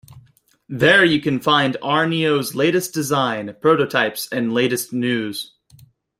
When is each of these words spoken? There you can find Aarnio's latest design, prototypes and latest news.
There 0.67 1.05
you 1.05 1.21
can 1.21 1.39
find 1.39 1.77
Aarnio's 1.83 2.55
latest 2.55 2.91
design, 2.91 3.55
prototypes 3.61 4.27
and 4.31 4.51
latest 4.51 4.91
news. 4.91 5.53